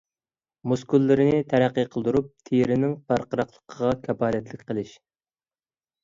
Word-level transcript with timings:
مۇسكۇللىرىنى 0.69 1.41
تەرەققىي 1.51 1.83
قىلدۇرۇپ، 1.95 2.31
تېرىنىڭ 2.49 2.95
پارقىراقلىقىغا 3.11 3.91
كاپالەتلىك 4.07 4.65
قىلىش. 4.71 4.95